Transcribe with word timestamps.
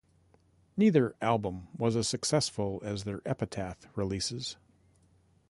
Neither 0.75 1.13
album 1.21 1.67
was 1.77 1.95
as 1.95 2.07
successful 2.07 2.81
as 2.83 3.03
their 3.03 3.21
Epitaph 3.23 3.85
releases. 3.95 4.57